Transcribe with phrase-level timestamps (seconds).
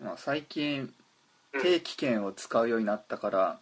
[0.00, 0.92] まあ、最近
[1.52, 1.62] うん。
[1.62, 3.58] 定期券を使うようになったから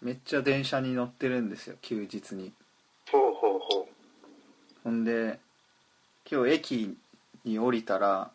[0.00, 2.52] めっちゃ電車に乗ってるんですよ休日に。
[3.10, 3.88] ほうほうほ
[4.84, 5.40] ほんで
[6.30, 6.96] 今日駅
[7.44, 8.30] に降りたら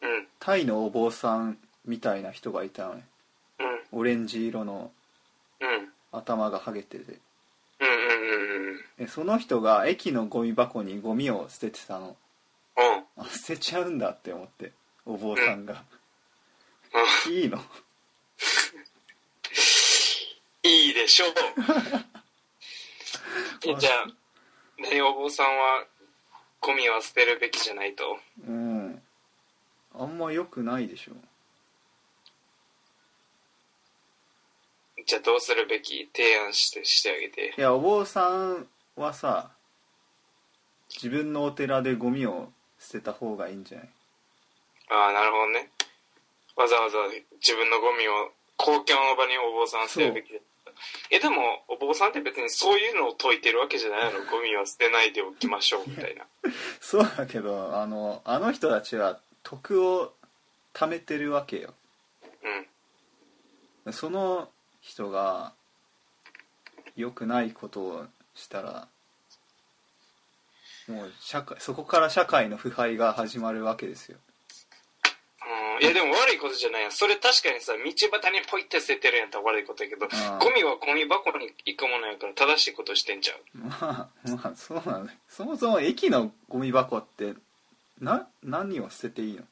[0.00, 0.26] ううん。
[0.40, 3.04] タイのお坊さんみたいな人がいたのね。
[3.92, 4.00] うん。
[4.00, 4.90] オレンジ色の
[5.60, 5.88] うん。
[6.10, 7.18] 頭がハゲてて。
[7.80, 12.16] うんうんうんうんでその人が駅のゴミ箱にゴミを捨ててたの。
[13.18, 13.24] うん。
[13.24, 14.72] あ捨てちゃうんだって思って
[15.06, 15.76] お坊さんが、う
[17.30, 17.58] いいの？
[17.58, 17.60] ん
[20.64, 21.34] いいでしょう。
[23.66, 24.06] えじゃあ
[24.78, 25.86] 何お坊さんは
[26.60, 28.18] ゴミは捨てるべきじゃないと？
[28.46, 29.02] うん。
[29.94, 31.12] あんま良くないでしょ。
[35.04, 37.54] じゃあどうするべき提案してしてあげて。
[37.56, 39.50] いやお坊さんはさ
[40.90, 43.88] 自分のお寺でゴミを捨てた方がいいんじゃない？
[44.90, 45.70] ああなるほどね
[46.56, 46.98] わざわざ
[47.40, 50.38] 自分のゴミを公共の場にお坊さんは捨てるべきだ
[51.10, 51.36] えでも
[51.68, 54.20] お坊さんって別にそういうのを説いてるわけじゃないの。
[54.30, 56.24] ゴミは捨てないでおきましょうみたいな。
[56.80, 60.14] そうだけどあのあの人たちは徳を
[60.74, 61.74] 貯めてるわけよ。
[63.84, 63.92] うん。
[63.92, 65.52] その人が
[66.96, 68.88] 良くないことをしたら
[70.88, 74.18] もう社会そこから社会の腐敗が始まるわけですよ。
[74.26, 74.31] うん
[75.82, 80.06] いやでも悪いことじゃないよそれ確かにさ道端にポイって捨ててるんやったら悪いことやけど
[80.38, 83.38] ゴミはゴミ箱に行くものやから正しいことしてんちゃう？
[83.58, 85.12] まあまあそうなんだ。
[85.28, 87.34] そもそも駅のゴミ箱って
[88.00, 89.44] な何を捨てていいの？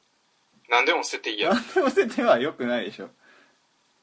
[0.69, 1.55] 何でも捨てていいやろ。
[1.55, 3.09] 何でも捨てては良くないでしょ。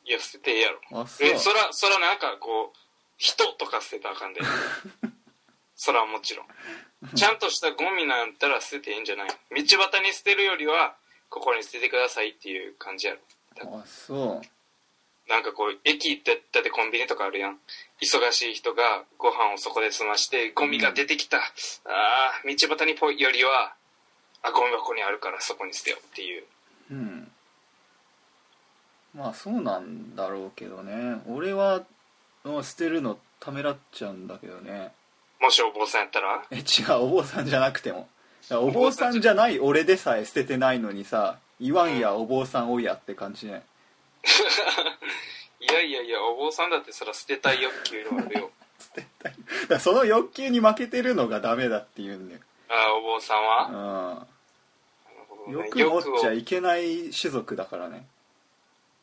[0.05, 0.81] いや捨てていいやろ。
[1.03, 1.29] あそう。
[1.29, 2.79] えそらそらなんかこう
[3.17, 4.41] 人とか捨てたらあかんで。
[5.77, 6.47] そらもちろん。
[7.15, 9.29] ちゃんとしたゴミなんやったら捨てていいんじゃない？
[9.29, 10.97] 道端に捨てるよりは
[11.31, 13.21] ここに捨ててくださいっていう感じやろ。
[13.81, 15.31] あそう。
[15.31, 17.59] なんかこう駅行ってだってコンビニとかあるやん。
[18.01, 23.75] 忙しい人がご飯をそこで済ましてゴミが出てきた、ああ道端にポイよりは
[24.43, 26.45] あゴミ箱にあるからそこに捨てようっていう。
[26.93, 27.31] うん。
[29.15, 31.21] まあそうなんだろうけどね。
[31.29, 31.85] 俺は
[32.63, 34.93] 捨てるのためらっちゃうんだけどね。
[35.41, 36.43] もしお坊さんやったら？
[36.51, 38.09] え違うお坊さんじゃなくても
[38.55, 43.63] らお坊さんじゃない俺でさえ捨ててないのにさ言わんやお坊さんおやって感じね。
[45.61, 48.51] いやいやいやお坊さんだってそら捨てたい欲求があるよ。
[48.79, 49.29] 捨てた
[49.77, 49.81] い。
[49.81, 52.41] その欲求に負けてるのがダメだって言うんだよ。
[52.69, 54.27] ああお坊さんは、
[55.49, 55.53] うん。
[55.53, 55.71] どね。
[55.75, 58.07] 欲持っちゃいけない種族だからね。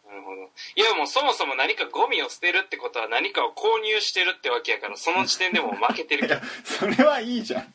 [0.08, 0.44] なるほど。
[0.44, 7.74] いやもうそもそも何かゴミを捨てるってことは何かを購入してるってわけやからその時点でもう負けてる いけやそれはいいじゃん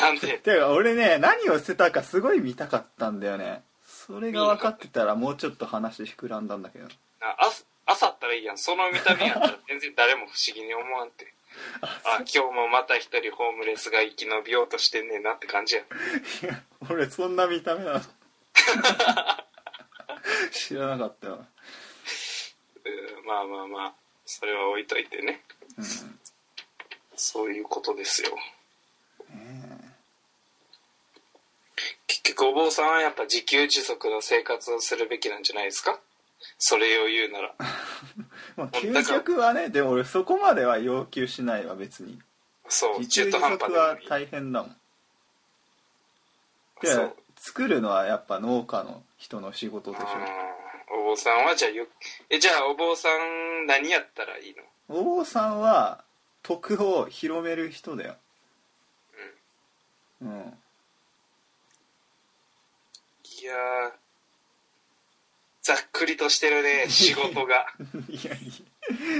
[0.00, 0.38] なんで？
[0.38, 3.62] てか俺ね何を捨てたかすごい見たかったんだよね。
[3.86, 6.86] それが分かってたらもうちょっと話膨らんだんだけど。
[7.20, 7.52] ああ
[7.86, 8.58] 朝ったらいいやん。
[8.58, 11.32] その見た目やったら全然誰も不思議に思わんって。
[12.04, 15.84] あ今日もまた一人ホームレスが生き延びようとしてんねんなって感じやい
[16.46, 18.00] や俺そんな見た目なの。
[20.52, 23.94] 知らなかったわ、うんまあまあまあ。
[24.26, 25.40] それは置いといてね。
[25.78, 25.84] うん。
[27.14, 28.42] そういうことですよね
[32.26, 36.00] 結局お坊さんはやっぱ自給自足の生活をするべきなんじゃないですか？
[36.58, 37.54] それを言うなら。
[37.60, 37.64] え
[38.56, 42.18] まあ究極はねでも俺そこまでは要求しないわ別に。
[42.68, 44.80] そう自給中途自足半端は大変だもん。
[46.82, 47.16] でそう。
[47.38, 50.04] 作るのはやっぱ農家の人の仕事でしょ。
[50.94, 51.00] うん。
[51.00, 51.86] お坊さんはじゃあよ
[52.28, 54.54] えじゃあお坊さん何やったらいい
[54.88, 54.98] の？
[55.00, 56.02] お坊さんは
[56.42, 58.16] 徳を広める人だよ。
[60.22, 60.28] うん。
[60.40, 60.65] い
[63.46, 63.92] やー
[65.62, 67.66] ざっくりとしてるね仕事が。
[68.08, 68.52] いやい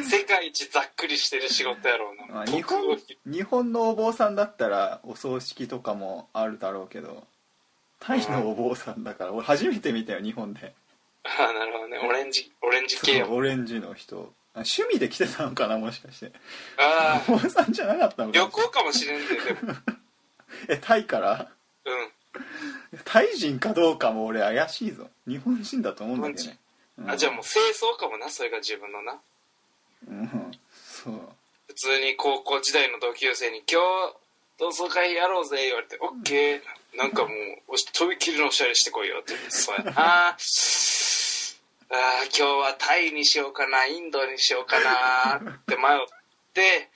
[0.08, 7.24] 世界一ざっくりしてる仕事やろうな、や、まあ、日本日本のお坊さんだったらお葬式とかもあるだろうけど
[7.98, 10.72] タイのお坊さんだから俺初めて見たよ日本で。
[11.24, 11.98] ああなるほどね。
[11.98, 13.24] オレンジオレンジ系。
[13.24, 14.32] オレンジの人。
[14.54, 16.32] あ趣味で来てたのかなもしかして。
[16.78, 18.44] ああお坊さんじゃなかったのかな。
[18.44, 19.74] 旅行かもしれんででも
[20.68, 21.50] えタイから？
[21.86, 22.12] うん
[23.04, 25.10] タイ人かどうかも俺怪しいぞ。
[25.26, 26.58] 日本人だと思うんだけどね、
[26.98, 27.10] うん。
[27.10, 29.20] あじゃあもう清掃かもなそれが自分のな。
[30.08, 30.52] うん。
[30.74, 31.20] そう。
[31.68, 33.80] 普通に高校時代の同級生に「今
[34.10, 34.16] 日
[34.58, 36.62] 同窓会やろうぜ」言われて「オッケー。
[36.96, 39.84] なんかもうおしとびきりのおしゃれしてこいよ」って言って「そうや。
[39.84, 39.92] な
[40.36, 41.56] あー
[41.88, 46.06] 今日はタイにしようかなインドにしようかな」って迷っ
[46.54, 46.88] て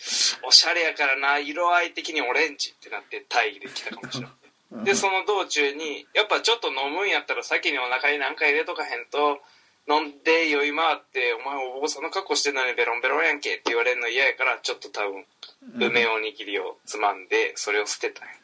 [0.42, 4.31] おしゃれやからな色合い的にオレンジってなってタイで来たかもしれない。
[4.32, 4.39] うん
[4.70, 9.40] でその道中にやっぱちょっと飲むんやったら先にお腹に何か入れとかへんと
[9.88, 15.26] 飲んで酔い回って「お前お坊さんの格好してんのにベロンベロンやんけ」って言われるの嫌やからちょっと多分
[15.75, 18.34] 梅おにぎりをつまんでそれを捨てたんや。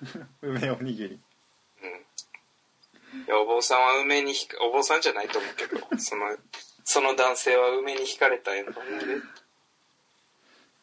[0.42, 1.20] 梅おにぎり。
[1.82, 1.90] うん。
[3.26, 6.36] いやお坊さんは梅にひかお坊さんじゃないと思うけどその
[6.82, 9.14] その男性は梅に惹かれたんやと思うで。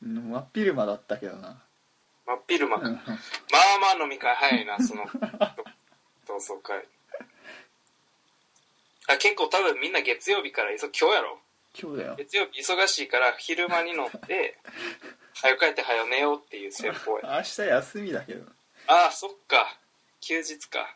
[0.03, 1.61] うん真っ昼間だったけどな
[2.27, 2.99] 真っ昼間、うんまあ
[3.79, 5.05] まあ飲み会早いな その
[6.27, 6.85] 同窓会。
[9.09, 11.39] あ結構多分みんな月曜日から急今日やろ？
[11.79, 12.15] 今日だよ。
[12.17, 14.57] 月曜日忙しいから昼間に乗って
[15.35, 17.37] 早く帰って早寝ようっていう戦法や。
[17.37, 18.51] 明日休みだけど。
[18.87, 19.77] ああそっか。
[20.19, 20.95] 休日か。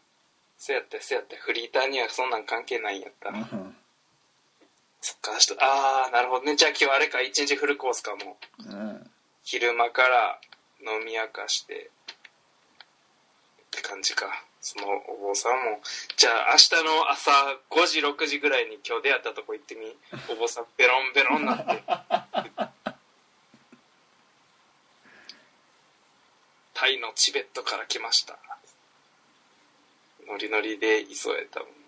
[0.58, 3.78] せやったせやったフリーターにはそんなん関係ないんやった、うん
[5.04, 6.56] そっか明日ああなるほどね。
[6.56, 7.22] じゃあ今日あれか。
[7.22, 8.38] 一日フルコースかも。
[8.60, 9.12] うん。
[9.44, 10.40] 昼間から
[10.86, 11.90] 飲み明かして
[13.62, 14.28] って感じか。
[14.64, 15.82] そのお坊さんも
[16.18, 17.32] じゃあ明日の朝
[17.72, 19.96] 5時6時ぐらいに今日出会ったとこ行ってみ。
[20.30, 21.84] お坊さんベロンベロンなって。
[26.74, 28.38] タイのチベットから来ました。
[30.28, 31.81] ノリノリで急いそうやったもん。